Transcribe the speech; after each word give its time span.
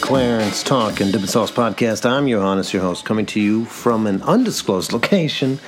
Clarence 0.00 0.62
Talk 0.62 1.00
and 1.00 1.12
Dippin' 1.12 1.28
Sauce 1.28 1.50
Podcast. 1.50 2.08
I'm 2.08 2.28
Johannes, 2.28 2.72
your 2.72 2.82
host, 2.82 3.04
coming 3.04 3.26
to 3.26 3.40
you 3.40 3.64
from 3.66 4.06
an 4.06 4.22
undisclosed 4.22 4.92
location 4.92 5.58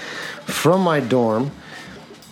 from 0.44 0.80
my 0.82 1.00
dorm. 1.00 1.50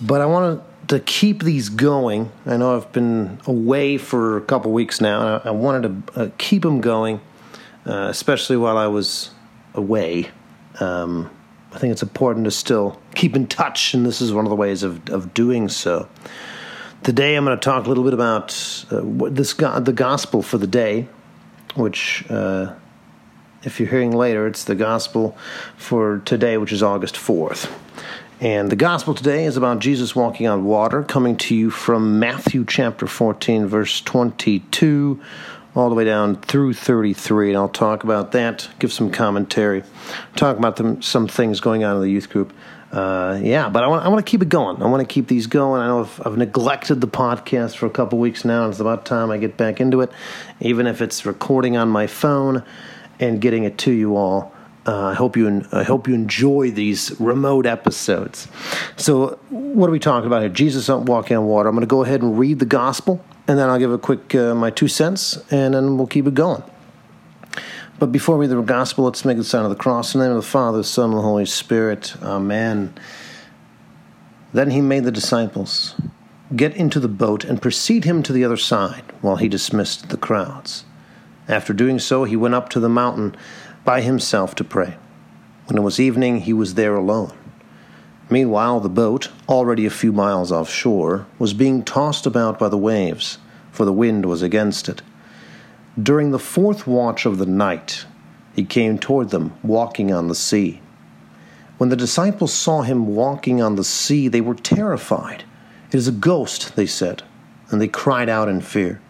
But 0.01 0.21
I 0.21 0.27
wanted 0.27 0.63
to 0.89 1.01
keep 1.01 1.43
these 1.43 1.69
going. 1.69 2.31
I 2.47 2.57
know 2.57 2.77
I've 2.77 2.91
been 2.93 3.41
away 3.47 3.99
for 3.99 4.37
a 4.37 4.41
couple 4.41 4.73
weeks 4.73 5.01
now, 5.01 5.21
and 5.21 5.29
I, 5.45 5.49
I 5.49 5.51
wanted 5.51 6.07
to 6.07 6.21
uh, 6.21 6.31
keep 6.39 6.63
them 6.63 6.81
going, 6.81 7.21
uh, 7.85 8.09
especially 8.09 8.57
while 8.57 8.79
I 8.79 8.87
was 8.87 9.31
away. 9.75 10.31
Um, 10.81 11.31
I 11.73 11.79
think 11.79 11.93
it's 11.93 12.03
important 12.03 12.45
to 12.47 12.51
still 12.51 13.01
keep 13.15 13.37
in 13.37 13.47
touch, 13.47 13.93
and 13.93 14.07
this 14.07 14.21
is 14.21 14.33
one 14.33 14.47
of 14.47 14.51
the 14.51 14.57
ways 14.57 14.83
of, 14.83 15.09
of 15.11 15.35
doing 15.35 15.69
so. 15.69 16.09
Today, 17.03 17.37
I'm 17.37 17.45
going 17.45 17.57
to 17.57 17.63
talk 17.63 17.87
a 17.87 17.89
little 17.89 18.05
bit 18.05 18.15
about 18.15 18.51
uh, 18.91 19.01
this 19.31 19.53
the 19.55 19.93
gospel 19.95 20.43
for 20.43 20.59
the 20.59 20.67
day, 20.67 21.09
which, 21.75 22.25
uh, 22.31 22.75
if 23.63 23.81
you're 23.81 23.89
hearing 23.89 24.13
later, 24.13 24.47
it's 24.47 24.65
the 24.65 24.75
gospel 24.75 25.37
for 25.77 26.23
today, 26.25 26.59
which 26.59 26.73
is 26.73 26.83
August 26.83 27.15
4th. 27.17 27.71
And 28.41 28.71
the 28.71 28.77
gospel 28.77 29.15
today 29.15 29.47
is 29.47 29.57
about 29.57 29.81
Jesus 29.81 30.15
walking 30.15 30.47
on 30.47 30.65
water, 30.65 31.03
coming 31.03 31.37
to 31.39 31.57
you 31.57 31.71
from 31.71 32.21
Matthew 32.21 32.65
chapter 32.65 33.09
14, 33.09 33.67
verse 33.67 34.01
22, 34.01 35.21
all 35.75 35.89
the 35.89 35.97
way 35.97 36.05
down 36.05 36.37
through 36.37 36.75
33. 36.75 37.49
And 37.49 37.59
I'll 37.59 37.69
talk 37.69 38.05
about 38.05 38.31
that, 38.33 38.69
give 38.79 38.93
some 38.93 39.11
commentary, 39.11 39.83
talk 40.37 40.57
about 40.57 40.77
them, 40.77 41.03
some 41.03 41.27
things 41.27 41.59
going 41.59 41.83
on 41.83 41.97
in 41.97 42.03
the 42.03 42.11
youth 42.11 42.31
group. 42.31 42.53
Uh, 42.93 43.39
yeah, 43.43 43.69
but 43.69 43.85
I 43.85 43.87
want, 43.87 44.05
I 44.05 44.09
want 44.09 44.25
to 44.25 44.31
keep 44.31 44.41
it 44.41 44.49
going. 44.49 44.83
I 44.83 44.87
want 44.87 45.07
to 45.07 45.13
keep 45.13 45.29
these 45.29 45.47
going. 45.47 45.83
I 45.83 45.89
know 45.89 46.01
I've, 46.01 46.27
I've 46.27 46.37
neglected 46.39 47.01
the 47.01 47.09
podcast 47.09 47.77
for 47.77 47.87
a 47.87 47.91
couple 47.91 48.19
weeks 48.19 48.45
now, 48.45 48.65
and 48.65 48.71
it's 48.71 48.81
about 48.81 49.05
time 49.05 49.31
I 49.31 49.37
get 49.37 49.57
back 49.57 49.81
into 49.81 50.01
it, 50.01 50.11
even 50.61 50.87
if 50.87 51.03
it's 51.03 51.27
recording 51.27 51.77
on 51.77 51.91
my 51.91 52.07
phone 52.07 52.65
and 53.21 53.41
getting 53.41 53.65
it 53.65 53.77
to 53.79 53.93
you 53.93 54.17
all. 54.17 54.55
Uh, 54.87 55.09
I 55.09 55.15
hope 55.15 55.37
you 55.37 55.67
I 55.71 55.83
hope 55.83 56.09
you 56.09 56.15
enjoy 56.15 56.71
these 56.71 57.15
remote 57.21 57.67
episodes. 57.67 58.49
So, 58.97 59.39
what 59.51 59.87
are 59.87 59.93
we 59.93 59.99
talking 59.99 60.27
about 60.27 60.41
here? 60.41 60.49
Jesus 60.49 60.89
walking 60.89 61.37
on 61.37 61.45
water. 61.45 61.69
I'm 61.69 61.75
going 61.75 61.83
to 61.83 61.87
go 61.87 62.05
ahead 62.05 62.23
and 62.23 62.39
read 62.39 62.59
the 62.59 62.65
gospel, 62.65 63.23
and 63.47 63.59
then 63.59 63.69
I'll 63.69 63.79
give 63.79 63.93
a 63.93 63.99
quick 63.99 64.35
uh, 64.35 64.55
my 64.55 64.71
two 64.71 64.89
cents, 64.89 65.37
and 65.51 65.75
then 65.75 65.99
we'll 65.99 66.07
keep 66.07 66.27
it 66.27 66.33
going. 66.33 66.63
But 67.99 68.13
before 68.13 68.37
we 68.37 68.47
read 68.47 68.57
the 68.57 68.63
gospel, 68.63 69.05
let's 69.05 69.25
make 69.25 69.39
the 69.39 69.45
sign 69.45 69.65
of 69.65 69.71
the 69.71 69.77
cross. 69.77 70.15
In 70.15 70.21
the 70.21 70.27
name 70.27 70.37
of 70.37 70.43
the 70.43 70.49
Father, 70.49 70.79
the 70.79 70.85
Son, 70.85 71.11
and 71.11 71.19
the 71.19 71.23
Holy 71.23 71.47
Spirit. 71.47 72.15
Amen. 72.23 72.95
Then 74.53 74.71
he 74.71 74.81
made 74.81 75.05
the 75.05 75.11
disciples 75.11 75.95
get 76.55 76.75
into 76.77 76.99
the 77.01 77.09
boat 77.09 77.45
and 77.45 77.61
precede 77.61 78.05
him 78.05 78.23
to 78.23 78.33
the 78.33 78.45
other 78.45 78.57
side 78.57 79.03
while 79.21 79.37
he 79.37 79.49
dismissed 79.49 80.09
the 80.09 80.17
crowds. 80.17 80.85
After 81.47 81.73
doing 81.73 81.99
so, 81.99 82.25
he 82.25 82.37
went 82.37 82.55
up 82.55 82.69
to 82.71 82.81
the 82.81 82.89
mountain 82.89 83.37
by 83.85 84.01
himself 84.01 84.55
to 84.57 84.65
pray. 84.65 84.97
When 85.67 85.77
it 85.77 85.83
was 85.83 86.01
evening, 86.01 86.43
he 86.43 86.53
was 86.53 86.75
there 86.75 86.95
alone. 86.95 87.37
Meanwhile, 88.31 88.81
the 88.81 88.89
boat, 88.89 89.31
already 89.49 89.87
a 89.87 89.91
few 89.91 90.13
miles 90.13 90.53
offshore, 90.53 91.27
was 91.39 91.53
being 91.53 91.83
tossed 91.83 92.27
about 92.27 92.59
by 92.59 92.69
the 92.69 92.79
waves, 92.79 93.39
for 93.73 93.85
the 93.85 93.93
wind 93.93 94.25
was 94.25 94.43
against 94.43 94.89
it. 94.89 95.03
During 96.01 96.31
the 96.31 96.39
fourth 96.39 96.87
watch 96.87 97.27
of 97.27 97.39
the 97.39 97.47
night, 97.47 98.05
he 98.55 98.65
came 98.65 98.99
toward 98.99 99.31
them, 99.31 99.53
walking 99.63 100.13
on 100.13 100.29
the 100.29 100.35
sea. 100.35 100.81
When 101.79 101.91
the 101.91 101.97
disciples 101.97 102.53
saw 102.53 102.83
him 102.83 103.15
walking 103.15 103.61
on 103.61 103.77
the 103.77 103.85
sea, 103.85 104.29
they 104.29 104.41
were 104.41 104.55
terrified. 104.55 105.45
It 105.89 105.95
is 105.95 106.07
a 106.07 106.13
ghost, 106.13 106.77
they 106.77 106.87
said, 106.87 107.23
and 107.71 107.81
they 107.81 107.89
cried 107.89 108.29
out 108.29 108.49
in 108.49 108.61
fear. 108.61 109.01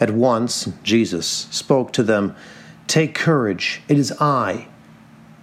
At 0.00 0.10
once, 0.10 0.70
Jesus 0.82 1.26
spoke 1.50 1.92
to 1.92 2.02
them 2.02 2.34
Take 2.86 3.14
courage, 3.14 3.82
it 3.88 3.98
is 3.98 4.12
I. 4.20 4.68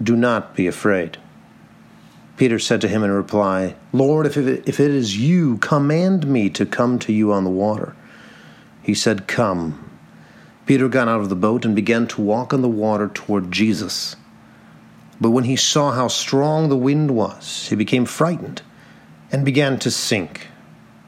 Do 0.01 0.16
not 0.16 0.55
be 0.55 0.67
afraid. 0.67 1.17
Peter 2.38 2.59
said 2.59 2.81
to 2.81 2.88
him 2.88 3.03
in 3.03 3.11
reply, 3.11 3.75
Lord, 3.91 4.25
if 4.25 4.38
it, 4.38 4.67
if 4.67 4.79
it 4.79 4.91
is 4.91 5.17
you, 5.17 5.57
command 5.57 6.27
me 6.27 6.50
to 6.51 6.66
come 6.66 6.97
to 7.00 7.13
you 7.13 7.31
on 7.31 7.44
the 7.44 7.50
water. 7.50 7.95
He 8.81 8.94
said, 8.94 9.27
Come. 9.27 9.91
Peter 10.71 10.87
got 10.87 11.09
out 11.09 11.19
of 11.19 11.27
the 11.27 11.35
boat 11.35 11.65
and 11.65 11.75
began 11.75 12.07
to 12.07 12.21
walk 12.21 12.53
on 12.53 12.61
the 12.61 12.69
water 12.69 13.09
toward 13.09 13.51
Jesus. 13.51 14.15
But 15.19 15.31
when 15.31 15.43
he 15.43 15.57
saw 15.57 15.91
how 15.91 16.07
strong 16.07 16.69
the 16.69 16.77
wind 16.77 17.11
was, 17.11 17.67
he 17.67 17.75
became 17.75 18.05
frightened 18.05 18.61
and 19.33 19.43
began 19.43 19.79
to 19.79 19.91
sink. 19.91 20.47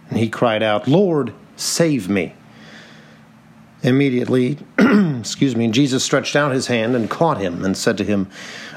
And 0.10 0.20
he 0.20 0.28
cried 0.28 0.64
out, 0.64 0.86
Lord, 0.86 1.34
save 1.56 2.10
me. 2.10 2.36
Immediately, 3.84 4.58
excuse 4.78 5.56
me, 5.56 5.70
Jesus 5.70 6.04
stretched 6.04 6.36
out 6.36 6.52
his 6.52 6.68
hand 6.68 6.94
and 6.94 7.10
caught 7.10 7.38
him 7.38 7.64
and 7.64 7.78
said 7.78 7.98
to 8.00 8.04
him, 8.04 8.30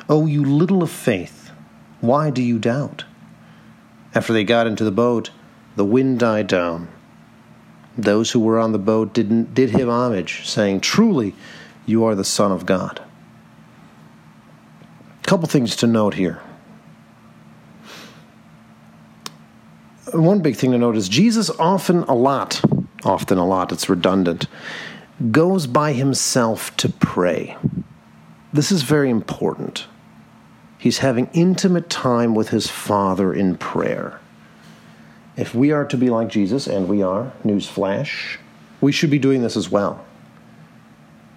oh, 0.09 0.27
you 0.27 0.45
little 0.45 0.85
of 0.85 0.91
faith, 0.93 1.51
why 2.01 2.31
do 2.31 2.41
you 2.41 2.61
doubt? 2.61 3.05
After 4.15 4.33
they 4.33 4.45
got 4.45 4.69
into 4.69 4.85
the 4.85 4.93
boat, 4.93 5.33
the 5.75 5.85
wind 5.85 6.21
died 6.21 6.47
down 6.47 6.87
those 7.97 8.31
who 8.31 8.41
were 8.41 8.59
on 8.59 8.73
the 8.73 8.79
boat 8.79 9.13
didn't, 9.13 9.55
did 9.55 9.71
him 9.71 9.89
homage, 9.89 10.47
saying, 10.47 10.81
Truly, 10.81 11.35
you 11.87 12.05
are 12.05 12.15
the 12.15 12.25
Son 12.25 12.53
of 12.53 12.67
God. 12.67 13.03
A 15.23 15.27
couple 15.27 15.49
things 15.49 15.77
to 15.77 15.87
note 15.87 16.15
here. 16.15 16.41
One 20.13 20.41
big 20.41 20.57
thing 20.57 20.73
to 20.73 20.79
note 20.79 20.97
is 20.97 21.09
Jesus 21.09 21.51
often 21.51 22.03
a 22.05 22.15
lot, 22.15 22.63
often 23.05 23.39
a 23.39 23.47
lot, 23.47 23.73
it's 23.73 23.89
redundant, 23.89 24.47
goes 25.31 25.67
by 25.67 25.93
himself 25.93 26.77
to 26.77 26.89
pray. 26.89 27.57
This 28.53 28.71
is 28.71 28.83
very 28.83 29.11
important. 29.11 29.87
He's 30.79 30.99
having 30.99 31.29
intimate 31.33 31.91
time 31.91 32.35
with 32.35 32.51
his 32.51 32.69
Father 32.69 33.35
in 33.35 33.57
prayer. 33.57 34.21
If 35.37 35.55
we 35.55 35.71
are 35.71 35.85
to 35.85 35.97
be 35.99 36.09
like 36.09 36.29
Jesus, 36.29 36.67
and 36.67 36.89
we 36.89 37.03
are, 37.03 37.33
newsflash, 37.45 38.39
we 38.81 38.93
should 38.93 39.11
be 39.11 39.19
doing 39.19 39.43
this 39.43 39.57
as 39.57 39.71
well. 39.71 40.05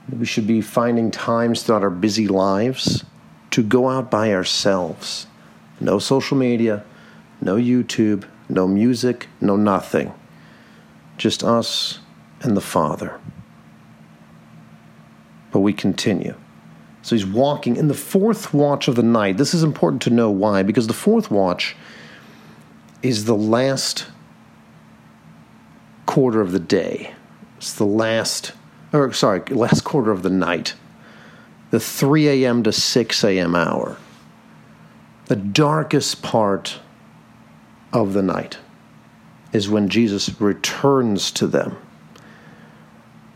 We 0.09 0.25
should 0.25 0.47
be 0.47 0.61
finding 0.61 1.11
times 1.11 1.63
throughout 1.63 1.83
our 1.83 1.89
busy 1.89 2.27
lives 2.27 3.03
to 3.51 3.61
go 3.61 3.89
out 3.89 4.09
by 4.09 4.33
ourselves. 4.33 5.27
No 5.79 5.99
social 5.99 6.37
media, 6.37 6.83
no 7.41 7.55
YouTube, 7.55 8.25
no 8.47 8.67
music, 8.67 9.27
no 9.41 9.55
nothing. 9.55 10.13
Just 11.17 11.43
us 11.43 11.99
and 12.41 12.55
the 12.55 12.61
Father. 12.61 13.19
But 15.51 15.59
we 15.59 15.73
continue. 15.73 16.35
So 17.01 17.15
he's 17.15 17.25
walking 17.25 17.75
in 17.75 17.87
the 17.87 17.93
fourth 17.93 18.53
watch 18.53 18.87
of 18.87 18.95
the 18.95 19.03
night. 19.03 19.37
This 19.37 19.53
is 19.53 19.63
important 19.63 20.01
to 20.03 20.09
know 20.09 20.29
why, 20.29 20.63
because 20.63 20.87
the 20.87 20.93
fourth 20.93 21.29
watch 21.31 21.75
is 23.01 23.25
the 23.25 23.35
last 23.35 24.07
quarter 26.05 26.41
of 26.41 26.51
the 26.51 26.59
day. 26.59 27.13
It's 27.57 27.73
the 27.73 27.85
last, 27.85 28.53
or 28.91 29.13
sorry, 29.13 29.41
last 29.49 29.83
quarter 29.83 30.11
of 30.11 30.23
the 30.23 30.29
night. 30.29 30.73
The 31.71 31.79
3 31.79 32.27
a.m. 32.27 32.63
to 32.63 32.71
6 32.71 33.23
a.m. 33.23 33.55
hour. 33.55 33.97
The 35.25 35.35
darkest 35.35 36.23
part 36.23 36.79
of 37.93 38.13
the 38.13 38.23
night 38.23 38.57
is 39.53 39.69
when 39.69 39.89
Jesus 39.89 40.39
returns 40.41 41.31
to 41.31 41.47
them. 41.47 41.77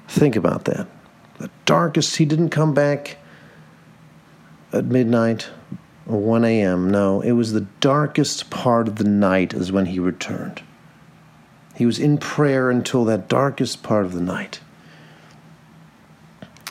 Think 0.07 0.35
about 0.35 0.65
that. 0.65 0.87
The 1.39 1.49
darkest, 1.65 2.17
he 2.17 2.25
didn't 2.25 2.49
come 2.49 2.73
back 2.73 3.17
at 4.71 4.85
midnight, 4.85 5.49
1 6.05 6.43
a.m. 6.43 6.89
No, 6.89 7.21
it 7.21 7.31
was 7.31 7.53
the 7.53 7.67
darkest 7.79 8.49
part 8.49 8.87
of 8.87 8.97
the 8.97 9.03
night 9.03 9.53
is 9.53 9.71
when 9.71 9.87
he 9.87 9.99
returned. 9.99 10.61
He 11.75 11.85
was 11.85 11.97
in 11.97 12.17
prayer 12.17 12.69
until 12.69 13.05
that 13.05 13.29
darkest 13.29 13.83
part 13.83 14.05
of 14.05 14.13
the 14.13 14.21
night. 14.21 14.59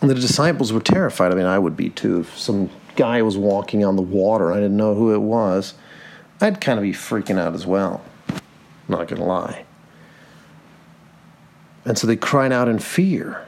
And 0.01 0.11
the 0.11 0.15
disciples 0.15 0.73
were 0.73 0.81
terrified. 0.81 1.33
I 1.33 1.35
mean, 1.35 1.47
I 1.47 1.59
would 1.59 1.77
be 1.77 1.89
too. 1.89 2.21
If 2.21 2.39
some 2.39 2.71
guy 2.97 3.23
was 3.23 3.39
walking 3.39 3.85
on 3.85 3.97
the 3.97 4.03
water, 4.03 4.53
I 4.53 4.57
didn't 4.57 4.77
know 4.77 4.95
who 4.95 5.15
it 5.15 5.21
was, 5.21 5.75
I'd 6.41 6.61
kind 6.61 6.79
of 6.79 6.83
be 6.83 6.93
freaking 6.93 7.39
out 7.39 7.55
as 7.55 7.67
well. 7.67 8.03
not 8.89 9.09
going 9.09 9.21
to 9.21 9.25
lie. 9.25 9.65
And 11.85 11.97
so 11.97 12.07
they 12.07 12.17
cried 12.17 12.53
out 12.53 12.69
in 12.69 12.79
fear. 12.79 13.47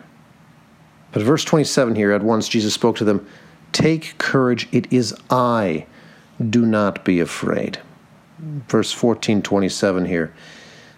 But 1.13 1.23
verse 1.23 1.45
27 1.45 1.95
here, 1.95 2.13
at 2.13 2.23
once 2.23 2.49
Jesus 2.49 2.75
spoke 2.75 2.97
to 2.97 3.05
them 3.05 3.27
Take 3.75 4.17
courage, 4.19 4.69
it 4.71 4.91
is 4.93 5.13
I. 5.29 5.87
Do 6.39 6.65
not 6.65 7.05
be 7.05 7.19
afraid. 7.19 7.81
Verse 8.39 8.95
1427 8.95 10.05
here. 10.07 10.33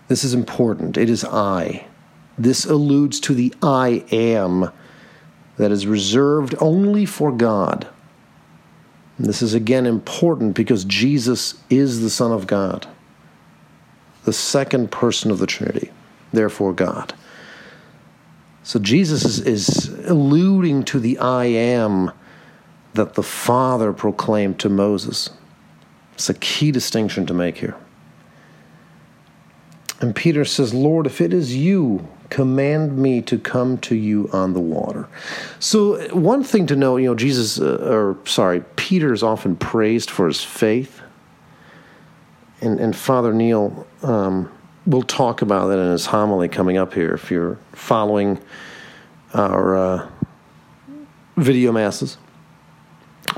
This 0.08 0.22
is 0.22 0.34
important. 0.34 0.98
It 0.98 1.08
is 1.08 1.24
I. 1.24 1.86
This 2.38 2.66
alludes 2.66 3.18
to 3.20 3.34
the 3.34 3.52
I 3.62 4.04
am 4.12 4.70
that 5.56 5.72
is 5.72 5.86
reserved 5.86 6.54
only 6.60 7.06
for 7.06 7.32
God. 7.32 7.88
And 9.16 9.26
this 9.26 9.40
is 9.40 9.54
again 9.54 9.86
important 9.86 10.54
because 10.54 10.84
Jesus 10.84 11.54
is 11.70 12.02
the 12.02 12.10
Son 12.10 12.30
of 12.30 12.46
God, 12.46 12.86
the 14.24 14.34
second 14.34 14.92
person 14.92 15.30
of 15.30 15.38
the 15.38 15.46
Trinity, 15.46 15.90
therefore 16.30 16.74
God. 16.74 17.14
So 18.62 18.78
Jesus 18.78 19.24
is, 19.24 19.40
is 19.40 19.88
alluding 20.06 20.84
to 20.84 21.00
the 21.00 21.18
I 21.18 21.46
am 21.46 22.12
that 22.96 23.14
the 23.14 23.22
Father 23.22 23.92
proclaimed 23.92 24.58
to 24.60 24.68
Moses. 24.68 25.30
It's 26.14 26.28
a 26.28 26.34
key 26.34 26.70
distinction 26.70 27.26
to 27.26 27.34
make 27.34 27.58
here. 27.58 27.76
And 30.00 30.14
Peter 30.14 30.44
says, 30.44 30.74
Lord, 30.74 31.06
if 31.06 31.20
it 31.20 31.32
is 31.32 31.56
you, 31.56 32.06
command 32.28 32.98
me 32.98 33.22
to 33.22 33.38
come 33.38 33.78
to 33.78 33.94
you 33.94 34.28
on 34.32 34.52
the 34.52 34.60
water. 34.60 35.08
So, 35.58 36.14
one 36.14 36.42
thing 36.42 36.66
to 36.66 36.76
know, 36.76 36.96
you 36.96 37.06
know, 37.06 37.14
Jesus, 37.14 37.60
uh, 37.60 37.78
or 37.88 38.18
sorry, 38.26 38.62
Peter 38.76 39.12
is 39.12 39.22
often 39.22 39.56
praised 39.56 40.10
for 40.10 40.26
his 40.26 40.42
faith. 40.42 41.00
And, 42.60 42.80
and 42.80 42.96
Father 42.96 43.32
Neil 43.32 43.86
um, 44.02 44.50
will 44.86 45.02
talk 45.02 45.42
about 45.42 45.68
that 45.68 45.78
in 45.78 45.90
his 45.90 46.06
homily 46.06 46.48
coming 46.48 46.76
up 46.76 46.94
here 46.94 47.14
if 47.14 47.30
you're 47.30 47.58
following 47.72 48.38
our 49.34 49.76
uh, 49.76 50.08
video 51.36 51.72
masses. 51.72 52.18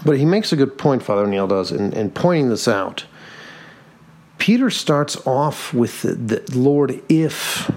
But 0.04 0.18
he 0.18 0.24
makes 0.24 0.52
a 0.52 0.56
good 0.56 0.78
point, 0.78 1.02
Father 1.02 1.26
Neil 1.26 1.46
does, 1.46 1.72
in, 1.72 1.92
in 1.92 2.10
pointing 2.10 2.48
this 2.48 2.68
out. 2.68 3.04
Peter 4.38 4.70
starts 4.70 5.16
off 5.26 5.74
with 5.74 6.02
the, 6.02 6.14
the 6.14 6.58
Lord, 6.58 7.02
if. 7.08 7.70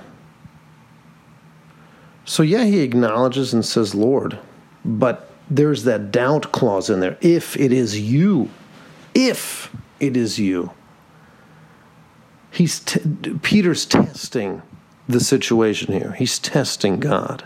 So, 2.26 2.44
yeah, 2.44 2.66
he 2.66 2.82
acknowledges 2.82 3.54
and 3.54 3.66
says, 3.66 3.96
Lord, 3.96 4.38
but 4.86 5.32
there's 5.50 5.84
that 5.84 6.12
doubt 6.12 6.52
clause 6.52 6.90
in 6.90 7.00
there. 7.00 7.18
If 7.20 7.58
it 7.58 7.74
is 7.74 8.00
you, 8.00 8.50
if 9.14 9.76
it 10.00 10.16
is 10.16 10.40
you. 10.40 10.72
He's 12.52 12.80
t- 12.80 13.00
Peter's 13.42 13.86
testing 13.86 14.62
the 15.10 15.20
situation 15.20 15.94
here. 15.94 16.14
He's 16.14 16.38
testing 16.38 17.00
God. 17.00 17.46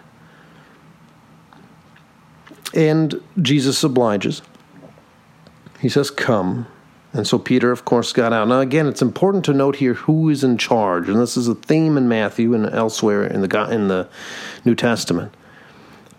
And 2.74 3.22
Jesus 3.42 3.84
obliges. 3.84 4.42
He 5.86 5.90
says, 5.90 6.10
Come. 6.10 6.66
And 7.14 7.28
so 7.28 7.38
Peter, 7.38 7.72
of 7.72 7.86
course, 7.86 8.12
got 8.12 8.34
out. 8.34 8.48
Now, 8.48 8.60
again, 8.60 8.88
it's 8.88 9.04
important 9.04 9.46
to 9.46 9.54
note 9.54 9.76
here 9.76 9.94
who 9.94 10.30
is 10.30 10.44
in 10.44 10.58
charge, 10.58 11.08
and 11.08 11.20
this 11.20 11.38
is 11.38 11.48
a 11.48 11.54
theme 11.54 11.96
in 11.96 12.08
Matthew 12.08 12.56
and 12.56 12.66
elsewhere 12.66 13.24
in 13.24 13.42
the 13.42 13.70
in 13.70 13.88
the 13.88 14.10
New 14.66 14.74
Testament. 14.74 15.32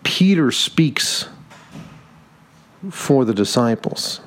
Peter 0.03 0.53
speaks 0.53 1.27
for 2.89 3.25
the 3.25 3.33
disciples. 3.33 4.21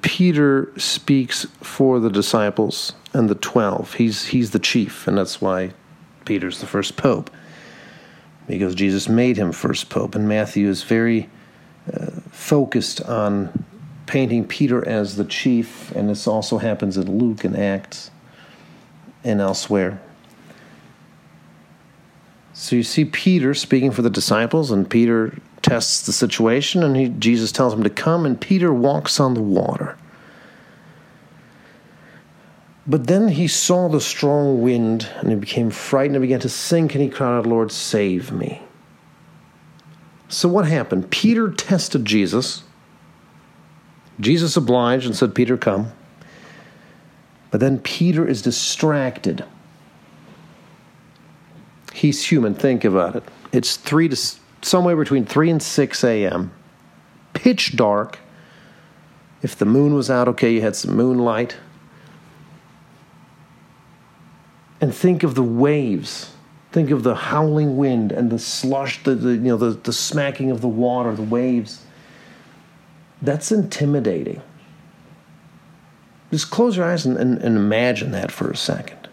Peter 0.00 0.72
speaks 0.78 1.44
for 1.60 2.00
the 2.00 2.08
disciples 2.08 2.94
and 3.12 3.28
the 3.28 3.34
twelve. 3.34 3.92
He's 3.92 4.28
he's 4.28 4.52
the 4.52 4.58
chief, 4.58 5.06
and 5.06 5.18
that's 5.18 5.42
why 5.42 5.74
Peter's 6.24 6.60
the 6.60 6.66
first 6.66 6.96
pope, 6.96 7.30
because 8.46 8.74
Jesus 8.74 9.06
made 9.06 9.36
him 9.36 9.52
first 9.52 9.90
pope. 9.90 10.14
And 10.14 10.26
Matthew 10.26 10.66
is 10.66 10.82
very 10.82 11.28
uh, 11.92 12.11
focused 12.32 13.00
on 13.02 13.64
painting 14.06 14.44
Peter 14.44 14.86
as 14.88 15.16
the 15.16 15.24
chief, 15.24 15.92
and 15.92 16.08
this 16.08 16.26
also 16.26 16.58
happens 16.58 16.96
in 16.96 17.18
Luke 17.18 17.44
and 17.44 17.56
Acts 17.56 18.10
and 19.22 19.40
elsewhere. 19.40 20.00
So 22.52 22.74
you 22.74 22.82
see 22.82 23.04
Peter 23.04 23.54
speaking 23.54 23.92
for 23.92 24.02
the 24.02 24.10
disciples, 24.10 24.70
and 24.70 24.90
Peter 24.90 25.38
tests 25.60 26.04
the 26.04 26.12
situation, 26.12 26.82
and 26.82 26.96
he, 26.96 27.08
Jesus 27.08 27.52
tells 27.52 27.72
him 27.72 27.84
to 27.84 27.90
come, 27.90 28.26
and 28.26 28.40
Peter 28.40 28.72
walks 28.72 29.20
on 29.20 29.34
the 29.34 29.42
water. 29.42 29.96
But 32.86 33.06
then 33.06 33.28
he 33.28 33.46
saw 33.46 33.88
the 33.88 34.00
strong 34.00 34.60
wind, 34.60 35.08
and 35.20 35.30
he 35.30 35.36
became 35.36 35.70
frightened 35.70 36.16
and 36.16 36.22
began 36.22 36.40
to 36.40 36.48
sink, 36.48 36.94
and 36.94 37.02
he 37.02 37.08
cried 37.08 37.38
out, 37.38 37.46
Lord, 37.46 37.70
save 37.70 38.32
me. 38.32 38.62
So 40.32 40.48
what 40.48 40.66
happened? 40.66 41.10
Peter 41.10 41.50
tested 41.50 42.06
Jesus. 42.06 42.62
Jesus 44.18 44.56
obliged 44.56 45.04
and 45.04 45.14
said, 45.14 45.34
Peter, 45.34 45.58
come. 45.58 45.92
But 47.50 47.60
then 47.60 47.78
Peter 47.80 48.26
is 48.26 48.40
distracted. 48.40 49.44
He's 51.92 52.24
human. 52.24 52.54
Think 52.54 52.82
about 52.82 53.14
it. 53.14 53.24
It's 53.52 53.76
three 53.76 54.08
to 54.08 54.16
somewhere 54.62 54.96
between 54.96 55.26
three 55.26 55.50
and 55.50 55.62
six 55.62 56.02
a.m. 56.02 56.50
Pitch 57.34 57.76
dark. 57.76 58.18
If 59.42 59.56
the 59.56 59.66
moon 59.66 59.92
was 59.92 60.10
out, 60.10 60.28
okay, 60.28 60.54
you 60.54 60.62
had 60.62 60.76
some 60.76 60.96
moonlight. 60.96 61.58
And 64.80 64.94
think 64.94 65.24
of 65.24 65.34
the 65.34 65.42
waves 65.42 66.32
Think 66.72 66.90
of 66.90 67.02
the 67.02 67.14
howling 67.14 67.76
wind 67.76 68.12
and 68.12 68.30
the 68.30 68.38
slush, 68.38 69.02
the, 69.04 69.14
the 69.14 69.32
you 69.32 69.38
know 69.40 69.56
the, 69.56 69.70
the 69.70 69.92
smacking 69.92 70.50
of 70.50 70.62
the 70.62 70.68
water, 70.68 71.14
the 71.14 71.22
waves. 71.22 71.84
That's 73.20 73.52
intimidating. 73.52 74.42
Just 76.30 76.50
close 76.50 76.78
your 76.78 76.86
eyes 76.86 77.04
and, 77.04 77.18
and, 77.18 77.38
and 77.38 77.58
imagine 77.58 78.10
that 78.12 78.32
for 78.32 78.50
a 78.50 78.56
second. 78.56 79.08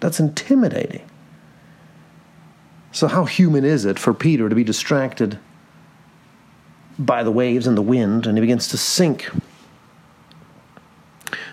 That's 0.00 0.20
intimidating. 0.20 1.02
So, 2.92 3.08
how 3.08 3.24
human 3.24 3.64
is 3.64 3.86
it 3.86 3.98
for 3.98 4.12
Peter 4.12 4.50
to 4.50 4.54
be 4.54 4.64
distracted 4.64 5.38
by 6.98 7.22
the 7.22 7.30
waves 7.30 7.66
and 7.66 7.76
the 7.76 7.82
wind 7.82 8.26
and 8.26 8.36
he 8.36 8.40
begins 8.42 8.68
to 8.68 8.76
sink? 8.76 9.30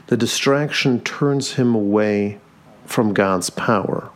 The 0.07 0.17
distraction 0.17 0.99
turns 1.01 1.53
him 1.53 1.73
away 1.73 2.39
from 2.85 3.13
God's 3.13 3.49
power. 3.49 4.11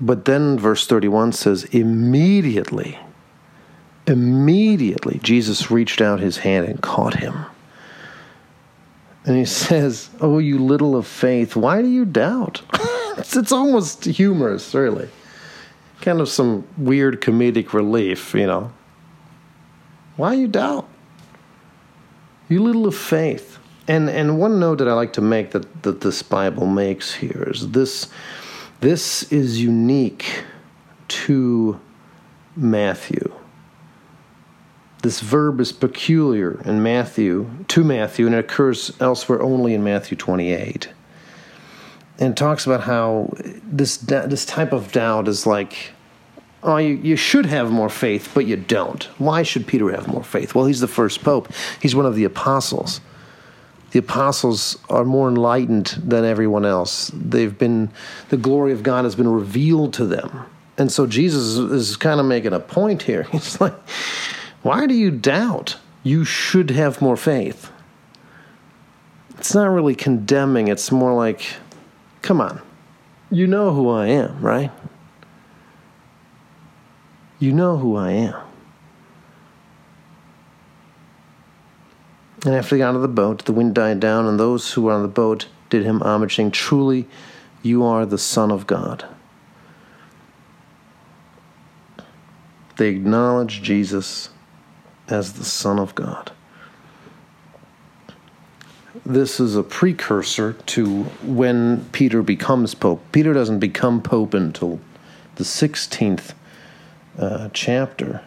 But 0.00 0.24
then 0.24 0.58
verse 0.58 0.86
31 0.86 1.32
says, 1.32 1.64
immediately, 1.64 2.98
immediately, 4.06 5.20
Jesus 5.22 5.70
reached 5.70 6.00
out 6.00 6.20
his 6.20 6.38
hand 6.38 6.66
and 6.66 6.80
caught 6.80 7.14
him. 7.14 7.44
And 9.26 9.36
he 9.36 9.44
says, 9.46 10.10
Oh, 10.20 10.38
you 10.38 10.58
little 10.58 10.96
of 10.96 11.06
faith, 11.06 11.54
why 11.54 11.82
do 11.82 11.88
you 11.88 12.04
doubt? 12.04 12.62
it's, 13.18 13.36
it's 13.36 13.52
almost 13.52 14.04
humorous, 14.04 14.74
really. 14.74 15.08
Kind 16.00 16.20
of 16.20 16.28
some 16.28 16.66
weird 16.78 17.20
comedic 17.20 17.74
relief, 17.74 18.32
you 18.34 18.46
know. 18.46 18.72
Why 20.16 20.32
you 20.32 20.48
doubt? 20.48 20.88
You 22.48 22.62
little 22.62 22.86
of 22.86 22.96
faith. 22.96 23.58
And 23.86 24.08
and 24.08 24.38
one 24.38 24.60
note 24.60 24.78
that 24.78 24.88
I 24.88 24.92
like 24.92 25.14
to 25.14 25.20
make 25.20 25.50
that, 25.50 25.82
that 25.82 26.00
this 26.00 26.22
Bible 26.22 26.66
makes 26.66 27.14
here 27.14 27.48
is 27.52 27.70
this 27.70 28.08
this 28.80 29.30
is 29.32 29.60
unique 29.60 30.44
to 31.08 31.80
Matthew. 32.56 33.32
This 35.02 35.20
verb 35.20 35.60
is 35.60 35.72
peculiar 35.72 36.60
in 36.64 36.82
Matthew, 36.82 37.50
to 37.68 37.84
Matthew, 37.84 38.26
and 38.26 38.34
it 38.34 38.38
occurs 38.38 38.92
elsewhere 39.00 39.42
only 39.42 39.74
in 39.74 39.82
Matthew 39.82 40.16
28. 40.16 40.90
And 42.18 42.36
talks 42.36 42.66
about 42.66 42.82
how 42.82 43.32
this, 43.64 43.96
this 43.96 44.44
type 44.44 44.72
of 44.72 44.92
doubt 44.92 45.26
is 45.26 45.46
like, 45.46 45.92
oh, 46.62 46.76
you, 46.76 46.96
you 46.96 47.16
should 47.16 47.46
have 47.46 47.70
more 47.70 47.88
faith, 47.88 48.30
but 48.34 48.46
you 48.46 48.56
don't. 48.56 49.04
Why 49.18 49.42
should 49.42 49.66
Peter 49.66 49.90
have 49.90 50.06
more 50.06 50.24
faith? 50.24 50.54
Well, 50.54 50.66
he's 50.66 50.80
the 50.80 50.88
first 50.88 51.22
pope, 51.22 51.48
he's 51.80 51.94
one 51.94 52.06
of 52.06 52.14
the 52.14 52.24
apostles 52.24 53.00
the 53.90 53.98
apostles 53.98 54.78
are 54.88 55.04
more 55.04 55.28
enlightened 55.28 55.98
than 56.04 56.24
everyone 56.24 56.64
else. 56.64 57.10
They've 57.14 57.56
been, 57.56 57.90
the 58.28 58.36
glory 58.36 58.72
of 58.72 58.82
God 58.82 59.04
has 59.04 59.14
been 59.14 59.28
revealed 59.28 59.94
to 59.94 60.06
them. 60.06 60.46
And 60.78 60.90
so 60.90 61.06
Jesus 61.06 61.58
is 61.58 61.96
kind 61.96 62.20
of 62.20 62.26
making 62.26 62.52
a 62.52 62.60
point 62.60 63.02
here. 63.02 63.22
He's 63.32 63.60
like, 63.60 63.74
why 64.62 64.86
do 64.86 64.94
you 64.94 65.10
doubt? 65.10 65.76
You 66.02 66.24
should 66.24 66.70
have 66.70 67.02
more 67.02 67.16
faith. 67.16 67.70
It's 69.38 69.54
not 69.54 69.68
really 69.68 69.94
condemning, 69.94 70.68
it's 70.68 70.92
more 70.92 71.14
like, 71.14 71.42
come 72.20 72.42
on, 72.42 72.60
you 73.30 73.46
know 73.46 73.72
who 73.72 73.88
I 73.88 74.08
am, 74.08 74.38
right? 74.40 74.70
You 77.38 77.52
know 77.52 77.78
who 77.78 77.96
I 77.96 78.10
am. 78.10 78.49
And 82.44 82.54
after 82.54 82.74
they 82.74 82.78
got 82.78 82.90
into 82.90 83.00
the 83.00 83.08
boat, 83.08 83.44
the 83.44 83.52
wind 83.52 83.74
died 83.74 84.00
down, 84.00 84.26
and 84.26 84.40
those 84.40 84.72
who 84.72 84.82
were 84.82 84.92
on 84.92 85.02
the 85.02 85.08
boat 85.08 85.46
did 85.68 85.84
him 85.84 86.00
homage, 86.00 86.36
saying, 86.36 86.52
Truly, 86.52 87.06
you 87.62 87.84
are 87.84 88.06
the 88.06 88.18
Son 88.18 88.50
of 88.50 88.66
God. 88.66 89.04
They 92.76 92.88
acknowledge 92.88 93.60
Jesus 93.60 94.30
as 95.08 95.34
the 95.34 95.44
Son 95.44 95.78
of 95.78 95.94
God. 95.94 96.32
This 99.04 99.38
is 99.38 99.54
a 99.54 99.62
precursor 99.62 100.54
to 100.54 101.04
when 101.22 101.84
Peter 101.92 102.22
becomes 102.22 102.74
Pope. 102.74 103.02
Peter 103.12 103.34
doesn't 103.34 103.58
become 103.58 104.00
Pope 104.00 104.34
until 104.34 104.80
the 105.34 105.44
16th 105.44 106.32
uh, 107.18 107.50
chapter 107.52 108.22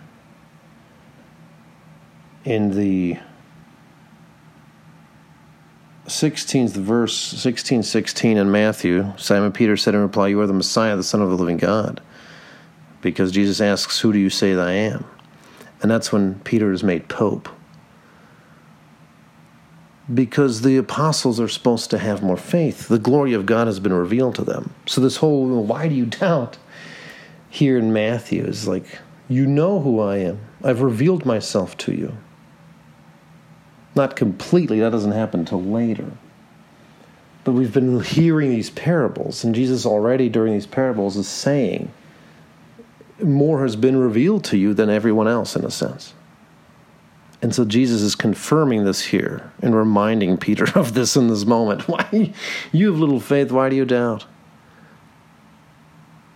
in 2.45 2.75
the 2.75 3.17
16th 6.07 6.71
verse, 6.71 7.15
16, 7.15 7.83
16 7.83 8.37
in 8.37 8.51
Matthew, 8.51 9.13
Simon 9.17 9.51
Peter 9.51 9.77
said 9.77 9.95
in 9.95 10.01
reply, 10.01 10.27
You 10.27 10.41
are 10.41 10.47
the 10.47 10.53
Messiah, 10.53 10.95
the 10.95 11.03
Son 11.03 11.21
of 11.21 11.29
the 11.29 11.37
living 11.37 11.57
God. 11.57 12.01
Because 13.01 13.31
Jesus 13.31 13.61
asks, 13.61 13.99
Who 13.99 14.11
do 14.11 14.19
you 14.19 14.29
say 14.29 14.53
that 14.53 14.67
I 14.67 14.73
am? 14.73 15.05
And 15.81 15.89
that's 15.89 16.11
when 16.11 16.39
Peter 16.39 16.71
is 16.71 16.83
made 16.83 17.07
Pope. 17.07 17.49
Because 20.13 20.61
the 20.61 20.75
apostles 20.75 21.39
are 21.39 21.47
supposed 21.47 21.89
to 21.91 21.97
have 21.97 22.21
more 22.21 22.37
faith. 22.37 22.89
The 22.89 22.99
glory 22.99 23.33
of 23.33 23.45
God 23.45 23.67
has 23.67 23.79
been 23.79 23.93
revealed 23.93 24.35
to 24.35 24.43
them. 24.43 24.73
So, 24.85 24.99
this 24.99 25.17
whole, 25.17 25.63
why 25.63 25.87
do 25.87 25.95
you 25.95 26.05
doubt? 26.05 26.57
Here 27.49 27.77
in 27.77 27.93
Matthew 27.93 28.43
is 28.43 28.67
like, 28.67 28.99
You 29.29 29.45
know 29.45 29.79
who 29.79 30.01
I 30.01 30.17
am. 30.17 30.41
I've 30.61 30.81
revealed 30.81 31.25
myself 31.25 31.77
to 31.77 31.93
you. 31.93 32.17
Not 33.95 34.15
completely, 34.15 34.79
that 34.79 34.91
doesn't 34.91 35.11
happen 35.11 35.41
until 35.41 35.61
later. 35.61 36.11
But 37.43 37.51
we've 37.51 37.73
been 37.73 38.01
hearing 38.01 38.51
these 38.51 38.69
parables, 38.69 39.43
and 39.43 39.53
Jesus 39.53 39.85
already 39.85 40.29
during 40.29 40.53
these 40.53 40.65
parables 40.65 41.17
is 41.17 41.27
saying, 41.27 41.91
More 43.21 43.63
has 43.63 43.75
been 43.75 43.97
revealed 43.97 44.45
to 44.45 44.57
you 44.57 44.73
than 44.73 44.89
everyone 44.89 45.27
else, 45.27 45.55
in 45.55 45.65
a 45.65 45.71
sense. 45.71 46.13
And 47.43 47.53
so 47.53 47.65
Jesus 47.65 48.01
is 48.01 48.15
confirming 48.15 48.85
this 48.85 49.01
here 49.01 49.51
and 49.61 49.75
reminding 49.75 50.37
Peter 50.37 50.65
of 50.79 50.93
this 50.93 51.17
in 51.17 51.27
this 51.27 51.45
moment. 51.45 51.87
Why? 51.87 52.33
You 52.71 52.91
have 52.91 52.99
little 52.99 53.19
faith, 53.19 53.51
why 53.51 53.69
do 53.69 53.75
you 53.75 53.85
doubt? 53.85 54.25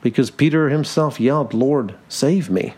Because 0.01 0.29
Peter 0.29 0.69
himself 0.69 1.19
yelled, 1.19 1.53
Lord, 1.53 1.95
save 2.09 2.49
me. 2.49 2.73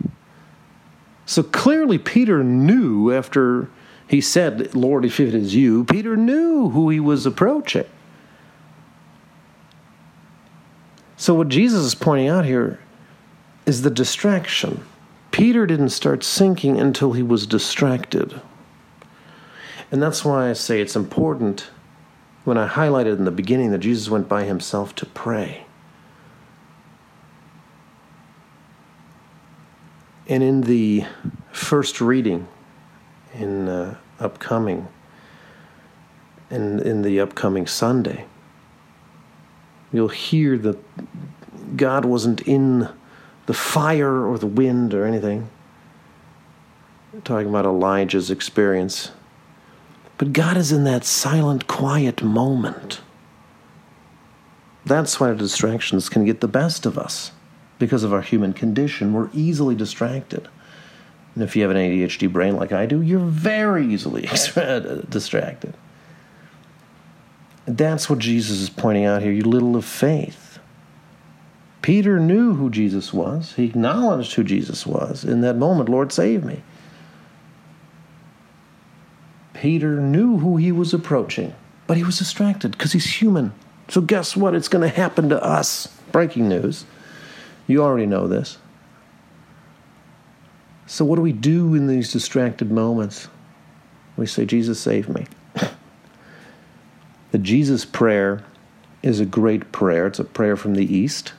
So 1.25 1.43
clearly, 1.43 1.97
Peter 1.97 2.43
knew 2.43 3.11
after 3.11 3.69
he 4.09 4.21
said, 4.21 4.73
Lord, 4.73 5.05
if 5.05 5.19
it 5.19 5.35
is 5.35 5.53
you, 5.53 5.85
Peter 5.85 6.17
knew 6.17 6.69
who 6.69 6.89
he 6.89 6.99
was 6.99 7.27
approaching. 7.27 7.85
So, 11.15 11.35
what 11.35 11.49
Jesus 11.49 11.85
is 11.85 11.93
pointing 11.93 12.27
out 12.27 12.43
here 12.43 12.79
is 13.67 13.83
the 13.83 13.91
distraction. 13.91 14.83
Peter 15.29 15.67
didn't 15.67 15.89
start 15.89 16.23
sinking 16.23 16.79
until 16.79 17.11
he 17.11 17.21
was 17.21 17.45
distracted. 17.45 18.41
And 19.91 20.01
that's 20.01 20.25
why 20.25 20.49
I 20.49 20.53
say 20.53 20.81
it's 20.81 20.95
important 20.95 21.69
when 22.45 22.57
I 22.57 22.67
highlighted 22.67 23.17
in 23.17 23.25
the 23.25 23.31
beginning 23.31 23.69
that 23.71 23.77
Jesus 23.77 24.09
went 24.09 24.27
by 24.27 24.43
himself 24.43 24.95
to 24.95 25.05
pray. 25.05 25.65
And 30.27 30.41
in 30.41 30.61
the 30.61 31.05
first 31.51 32.01
reading, 32.01 32.47
in 33.33 33.67
uh, 33.67 33.97
upcoming 34.19 34.87
in 36.49 36.79
in 36.79 37.01
the 37.01 37.19
upcoming 37.19 37.67
Sunday. 37.67 38.25
You'll 39.91 40.09
hear 40.09 40.57
that 40.57 40.77
God 41.75 42.05
wasn't 42.05 42.41
in 42.41 42.89
the 43.45 43.53
fire 43.53 44.25
or 44.25 44.37
the 44.37 44.47
wind 44.47 44.93
or 44.93 45.05
anything. 45.05 45.49
talking 47.23 47.49
about 47.49 47.65
Elijah's 47.65 48.29
experience. 48.29 49.11
But 50.19 50.33
God 50.33 50.57
is 50.57 50.71
in 50.71 50.83
that 50.83 51.05
silent, 51.05 51.65
quiet 51.65 52.21
moment. 52.21 53.01
That's 54.85 55.19
why 55.19 55.33
distractions 55.33 56.09
can 56.09 56.25
get 56.25 56.41
the 56.41 56.47
best 56.47 56.85
of 56.85 56.97
us. 56.97 57.31
Because 57.79 58.03
of 58.03 58.13
our 58.13 58.21
human 58.21 58.53
condition, 58.53 59.13
we're 59.13 59.29
easily 59.33 59.73
distracted. 59.73 60.47
And 61.35 61.43
if 61.43 61.55
you 61.55 61.61
have 61.61 61.71
an 61.71 61.77
ADHD 61.77 62.31
brain 62.31 62.55
like 62.55 62.71
I 62.71 62.85
do, 62.85 63.01
you're 63.01 63.19
very 63.19 63.85
easily 63.85 64.27
uh, 64.55 64.79
distracted. 65.09 65.73
That's 67.65 68.09
what 68.09 68.19
Jesus 68.19 68.61
is 68.61 68.69
pointing 68.69 69.05
out 69.05 69.21
here, 69.21 69.31
you 69.31 69.43
little 69.43 69.75
of 69.75 69.85
faith. 69.85 70.59
Peter 71.81 72.19
knew 72.19 72.55
who 72.55 72.69
Jesus 72.69 73.13
was. 73.13 73.53
He 73.53 73.65
acknowledged 73.65 74.33
who 74.33 74.43
Jesus 74.43 74.85
was. 74.85 75.23
In 75.23 75.41
that 75.41 75.55
moment, 75.55 75.87
Lord, 75.87 76.11
save 76.11 76.43
me. 76.43 76.61
Peter 79.53 79.99
knew 79.99 80.37
who 80.37 80.57
he 80.57 80.71
was 80.71 80.93
approaching, 80.93 81.53
but 81.85 81.97
he 81.97 82.03
was 82.03 82.17
distracted 82.17 82.71
because 82.71 82.93
he's 82.93 83.21
human. 83.21 83.53
So, 83.87 84.01
guess 84.01 84.35
what? 84.35 84.55
It's 84.55 84.67
going 84.67 84.87
to 84.87 84.95
happen 84.95 85.29
to 85.29 85.43
us. 85.43 85.87
Breaking 86.11 86.47
news. 86.47 86.85
You 87.67 87.83
already 87.83 88.05
know 88.05 88.27
this. 88.27 88.57
So, 90.89 91.05
what 91.05 91.17
do 91.17 91.21
we 91.21 91.33
do 91.33 91.75
in 91.75 91.85
these 91.85 92.11
distracted 92.11 92.71
moments? 92.71 93.27
We 94.17 94.25
say, 94.25 94.43
Jesus, 94.43 94.79
save 94.79 95.07
me. 95.07 95.27
the 97.31 97.37
Jesus 97.37 97.85
prayer 97.85 98.43
is 99.03 99.19
a 99.19 99.25
great 99.25 99.71
prayer. 99.71 100.07
It's 100.07 100.17
a 100.17 100.23
prayer 100.23 100.57
from 100.57 100.73
the 100.73 100.83
East, 100.83 101.33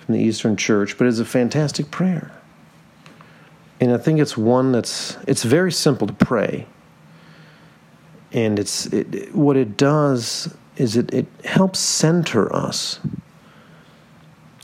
from 0.00 0.16
the 0.16 0.20
Eastern 0.20 0.56
Church, 0.56 0.98
but 0.98 1.06
it's 1.06 1.20
a 1.20 1.24
fantastic 1.24 1.92
prayer. 1.92 2.32
And 3.80 3.92
I 3.92 3.98
think 3.98 4.18
it's 4.18 4.36
one 4.36 4.72
that's 4.72 5.16
it's 5.28 5.44
very 5.44 5.70
simple 5.70 6.08
to 6.08 6.12
pray. 6.12 6.66
And 8.32 8.58
it's 8.58 8.86
it, 8.86 9.32
what 9.32 9.56
it 9.56 9.76
does 9.76 10.52
is 10.76 10.96
it, 10.96 11.14
it 11.14 11.28
helps 11.44 11.78
center 11.78 12.52
us. 12.52 12.98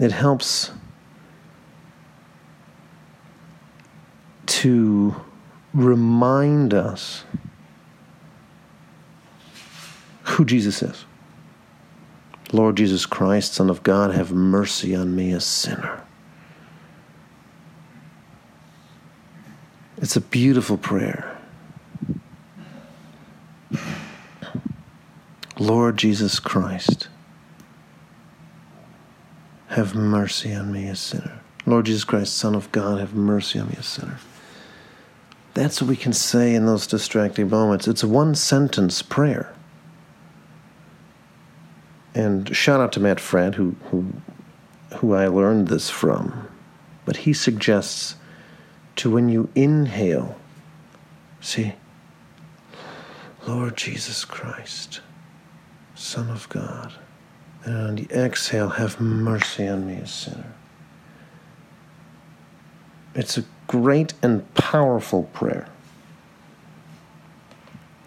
It 0.01 0.11
helps 0.11 0.73
to 4.61 5.17
remind 5.73 6.75
us 6.75 7.25
who 10.25 10.45
Jesus 10.45 10.83
is. 10.83 11.07
Lord 12.53 12.77
Jesus 12.77 13.07
Christ, 13.07 13.55
Son 13.55 13.71
of 13.71 13.83
God, 13.83 14.13
have 14.15 14.33
mercy 14.33 14.95
on 14.95 15.17
me, 15.17 15.33
a 15.33 15.41
sinner. 15.41 16.05
It's 19.97 20.17
a 20.17 20.21
beautiful 20.21 20.77
prayer. 20.77 21.39
Lord 25.59 25.97
Jesus 25.97 26.39
Christ, 26.39 27.09
have 29.69 29.95
mercy 29.95 30.53
on 30.53 30.71
me, 30.71 30.87
a 30.87 30.97
sinner. 30.97 31.41
Lord 31.65 31.87
Jesus 31.87 32.05
Christ, 32.05 32.37
Son 32.37 32.55
of 32.55 32.71
God, 32.73 33.01
have 33.01 33.15
mercy 33.15 33.59
on 33.59 33.69
me, 33.69 33.77
a 33.79 33.83
sinner. 33.83 34.19
That's 35.55 35.81
what 35.81 35.89
we 35.89 35.97
can 35.97 36.13
say 36.13 36.55
in 36.55 36.67
those 36.67 36.87
distracting 36.87 37.51
moments. 37.51 37.89
It's 37.89 38.05
one 38.05 38.35
sentence 38.35 39.03
prayer. 39.03 39.53
And 42.15 42.55
shout 42.55 42.81
out 42.81 42.93
to 42.93 43.01
Matt 43.01 43.19
Fradd, 43.19 43.55
who, 43.55 43.77
who, 43.91 44.13
who 44.97 45.15
I 45.15 45.27
learned 45.27 45.69
this 45.69 45.91
from. 45.91 46.49
But 47.05 47.19
he 47.19 47.33
suggests 47.33 48.17
to 48.97 49.11
when 49.11 49.29
you 49.29 49.49
inhale, 49.55 50.37
see, 51.41 51.75
Lord 53.47 53.77
Jesus 53.77 54.25
Christ, 54.25 55.01
Son 55.95 56.31
of 56.31 56.49
God, 56.49 56.93
and 57.65 57.77
on 57.77 57.97
the 57.97 58.09
exhale, 58.11 58.69
have 58.69 59.01
mercy 59.01 59.67
on 59.67 59.87
me, 59.87 59.95
a 59.95 60.07
sinner. 60.07 60.53
It's 63.15 63.39
a 63.39 63.45
great 63.71 64.15
and 64.21 64.53
powerful 64.55 65.23
prayer. 65.33 65.69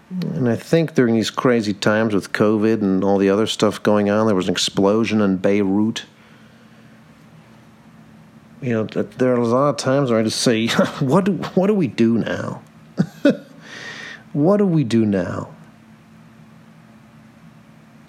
And 0.10 0.50
I 0.50 0.58
think 0.58 0.94
during 0.94 1.16
these 1.16 1.30
crazy 1.30 1.74
times 1.74 2.14
with 2.14 2.34
COVID 2.34 2.82
and 2.82 3.02
all 3.02 3.18
the 3.18 3.30
other 3.30 3.48
stuff 3.48 3.82
going 3.82 4.10
on, 4.10 4.28
there 4.28 4.36
was 4.36 4.50
an 4.50 4.52
explosion 4.52 5.22
in 5.22 5.38
Beirut. 5.38 6.04
You 8.62 8.74
know, 8.74 8.84
there 8.84 9.32
are 9.32 9.38
a 9.38 9.48
lot 9.48 9.70
of 9.70 9.78
times 9.78 10.12
where 10.12 10.20
I 10.20 10.24
just 10.24 10.42
say, 10.42 10.68
"What 11.00 11.24
do, 11.24 11.32
what 11.56 11.68
do 11.68 11.74
we 11.74 11.88
do 11.88 12.18
now? 12.18 12.62
what 14.34 14.58
do 14.58 14.66
we 14.66 14.84
do 14.84 15.06
now?" 15.06 15.56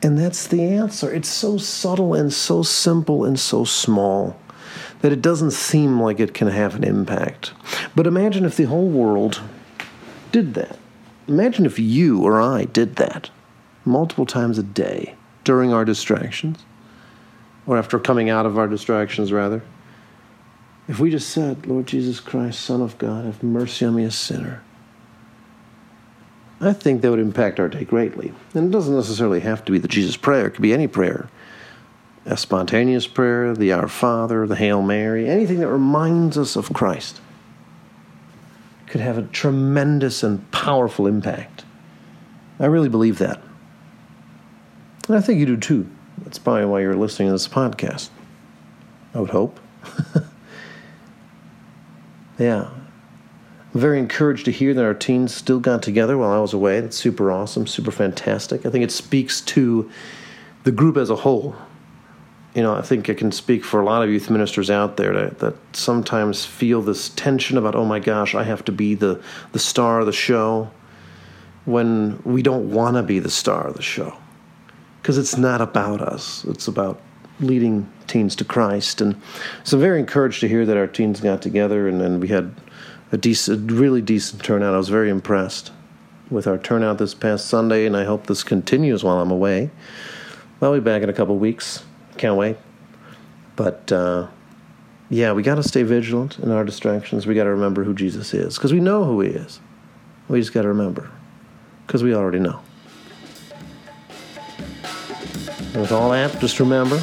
And 0.03 0.19
that's 0.19 0.49
the 0.49 0.61
answer. 0.65 1.15
It's 1.15 1.29
so 1.29 1.57
subtle 1.57 2.15
and 2.15 2.33
so 2.33 2.65
simple 2.65 3.25
and 3.25 3.39
so 3.39 3.65
small 3.65 4.37
that 5.05 5.13
it 5.13 5.21
doesn't 5.21 5.51
seem 5.51 6.01
like 6.01 6.19
it 6.19 6.33
can 6.33 6.49
have 6.49 6.75
an 6.75 6.83
impact. 6.83 7.53
But 7.95 8.07
imagine 8.07 8.47
if 8.47 8.57
the 8.57 8.65
whole 8.65 8.89
world 8.89 9.43
did 10.33 10.55
that. 10.55 10.79
Imagine 11.29 11.67
if 11.67 11.79
you 11.79 12.23
or 12.23 12.41
I 12.41 12.65
did 12.65 12.97
that 12.97 13.29
multiple 13.85 14.25
times 14.25 14.57
a 14.57 14.63
day 14.63 15.15
during 15.45 15.75
our 15.75 15.85
distractions, 15.85 16.65
or 17.67 17.77
after 17.77 17.99
coming 17.99 18.31
out 18.31 18.47
of 18.47 18.57
our 18.57 18.67
distractions, 18.67 19.31
rather. 19.31 19.63
If 20.89 21.01
we 21.01 21.11
just 21.11 21.29
said, 21.29 21.67
Lord 21.67 21.87
Jesus 21.87 22.19
Christ, 22.19 22.63
Son 22.63 22.81
of 22.81 22.97
God, 22.97 23.27
have 23.27 23.43
mercy 23.43 23.85
on 23.85 23.97
me, 23.97 24.05
a 24.05 24.11
sinner, 24.11 24.63
I 26.63 26.73
think 26.73 27.03
that 27.03 27.11
would 27.11 27.21
impact 27.21 27.61
our 27.61 27.69
day 27.69 27.85
greatly. 27.85 28.33
And 28.55 28.69
it 28.69 28.71
doesn't 28.71 28.97
necessarily 28.97 29.41
have 29.41 29.67
to 29.67 29.73
be 29.73 29.79
the 29.79 29.87
Jesus 29.87 30.17
prayer, 30.17 30.47
it 30.47 30.53
could 30.53 30.63
be 30.63 30.73
any 30.73 30.87
prayer 30.87 31.29
a 32.27 32.37
spontaneous 32.37 33.07
prayer, 33.07 33.55
the 33.55 33.73
Our 33.73 33.89
Father, 33.89 34.47
the 34.47 34.57
Hail 34.57 34.83
Mary, 34.83 35.29
anything 35.29 35.61
that 35.61 35.69
reminds 35.69 36.39
us 36.39 36.57
of 36.57 36.73
Christ 36.73 37.21
could 38.87 39.01
have 39.01 39.19
a 39.19 39.23
tremendous 39.23 40.23
and 40.23 40.51
powerful 40.53 41.07
impact. 41.07 41.65
I 42.61 42.67
really 42.67 42.89
believe 42.89 43.19
that. 43.19 43.43
And 45.09 45.17
I 45.17 45.21
think 45.21 45.41
you 45.41 45.47
do 45.47 45.57
too. 45.57 45.91
That's 46.19 46.39
probably 46.39 46.65
why 46.67 46.81
you're 46.81 46.95
listening 46.95 47.29
to 47.29 47.33
this 47.33 47.49
podcast. 47.49 48.09
I 49.15 49.21
would 49.21 49.31
hope. 49.31 49.59
yeah. 52.39 52.71
I'm 53.75 53.81
very 53.81 53.99
encouraged 53.99 54.45
to 54.45 54.53
hear 54.53 54.73
that 54.75 54.85
our 54.85 54.95
teens 54.95 55.35
still 55.35 55.59
got 55.59 55.83
together 55.83 56.17
while 56.17 56.31
I 56.31 56.39
was 56.39 56.55
away. 56.55 56.81
That's 56.81 56.97
super 56.97 57.33
awesome, 57.33 57.67
super 57.67 57.91
fantastic. 57.91 58.65
I 58.65 58.71
think 58.71 58.85
it 58.85 58.93
speaks 58.93 59.41
to 59.41 59.91
the 60.63 60.73
group 60.73 60.97
as 60.97 61.11
a 61.11 61.17
whole. 61.17 61.57
You 62.55 62.63
know, 62.63 62.75
I 62.75 62.83
think 62.83 63.11
I 63.11 63.15
can 63.15 63.33
speak 63.33 63.65
for 63.65 63.81
a 63.81 63.85
lot 63.85 64.05
of 64.05 64.11
youth 64.11 64.31
ministers 64.31 64.71
out 64.71 64.97
there 64.97 65.13
that, 65.13 65.39
that 65.41 65.55
sometimes 65.73 66.45
feel 66.45 66.83
this 66.83 67.09
tension 67.11 67.59
about, 67.59 67.75
oh 67.75 67.85
my 67.85 67.99
gosh, 67.99 68.35
I 68.35 68.45
have 68.45 68.65
to 68.67 68.73
be 68.73 68.95
the, 68.95 69.21
the 69.53 69.59
star 69.59 70.01
of 70.01 70.07
the 70.07 70.13
show 70.13 70.71
when 71.65 72.23
we 72.25 72.43
don't 72.43 72.71
want 72.71 72.97
to 72.97 73.03
be 73.03 73.19
the 73.19 73.31
star 73.31 73.67
of 73.67 73.75
the 73.75 73.83
show. 73.83 74.17
Because 75.03 75.19
it's 75.19 75.37
not 75.37 75.61
about 75.61 76.01
us, 76.01 76.45
it's 76.45 76.69
about 76.69 77.01
leading 77.41 77.91
teens 78.07 78.37
to 78.37 78.45
Christ. 78.45 79.01
And 79.01 79.21
so 79.65 79.77
I'm 79.77 79.81
very 79.81 79.99
encouraged 79.99 80.41
to 80.41 80.49
hear 80.49 80.65
that 80.65 80.77
our 80.77 80.87
teens 80.87 81.21
got 81.21 81.43
together 81.43 81.89
and, 81.89 82.01
and 82.01 82.21
we 82.21 82.29
had 82.29 82.55
a 83.11 83.17
decent, 83.17 83.71
really 83.71 84.01
decent 84.01 84.43
turnout. 84.43 84.75
I 84.75 84.79
was 84.79 84.89
very 84.89 85.11
impressed 85.11 85.73
with 86.31 86.47
our 86.47 86.59
turnout 86.59 86.99
this 86.99 87.15
past 87.15 87.47
Sunday, 87.47 87.87
and 87.87 87.97
I 87.97 88.05
hope 88.05 88.27
this 88.27 88.43
continues 88.43 89.05
while 89.05 89.21
I'm 89.21 89.31
away. 89.31 89.71
I'll 90.61 90.73
be 90.73 90.81
back 90.81 91.03
in 91.03 91.09
a 91.11 91.13
couple 91.13 91.37
weeks. 91.37 91.85
Can't 92.17 92.37
wait. 92.37 92.57
But 93.57 93.91
uh, 93.93 94.29
yeah, 95.11 95.33
we 95.33 95.43
got 95.43 95.57
to 95.57 95.63
stay 95.63 95.83
vigilant 95.83 96.39
in 96.39 96.51
our 96.51 96.65
distractions. 96.65 97.27
We 97.27 97.35
got 97.35 97.45
to 97.45 97.51
remember 97.51 97.85
who 97.85 97.95
Jesus 97.95 98.35
is 98.35 98.57
because 98.57 98.73
we 98.73 98.81
know 98.81 99.05
who 99.05 99.21
He 99.21 99.31
is. 99.31 99.61
We 100.29 100.41
just 100.41 100.53
got 100.53 100.63
to 100.63 100.69
remember 100.69 101.11
because 101.87 102.03
we 102.03 102.15
already 102.15 102.41
know. 102.41 102.61
With 105.75 105.93
all 105.93 106.11
that, 106.11 106.39
just 106.41 106.61
remember 106.61 107.01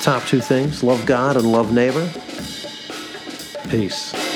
top 0.00 0.24
two 0.24 0.40
things 0.40 0.82
love 0.82 1.06
God 1.06 1.36
and 1.36 1.50
love 1.50 1.72
neighbor. 1.72 2.10
Peace. 3.68 4.27